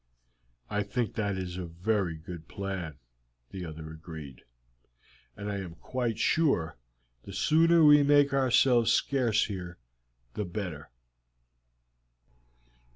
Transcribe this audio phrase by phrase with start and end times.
[0.67, 2.97] "I think that is a very good plan,"
[3.51, 4.41] the other agreed,
[5.37, 6.75] "and I am quite sure
[7.21, 9.77] the sooner we make ourselves scarce here
[10.33, 10.89] the better."